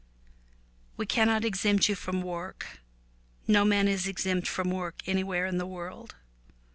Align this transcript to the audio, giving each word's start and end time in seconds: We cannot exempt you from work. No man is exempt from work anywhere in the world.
We 0.97 1.05
cannot 1.05 1.45
exempt 1.45 1.87
you 1.87 1.93
from 1.93 2.23
work. 2.23 2.79
No 3.47 3.63
man 3.63 3.87
is 3.87 4.07
exempt 4.07 4.47
from 4.47 4.71
work 4.71 5.01
anywhere 5.07 5.45
in 5.45 5.59
the 5.59 5.67
world. 5.67 6.15